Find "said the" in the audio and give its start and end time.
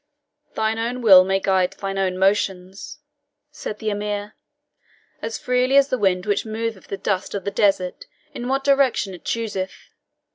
3.51-3.91